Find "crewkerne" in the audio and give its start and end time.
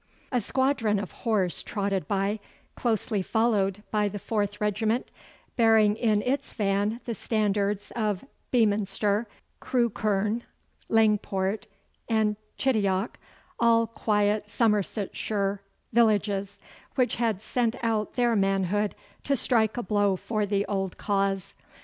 9.59-10.41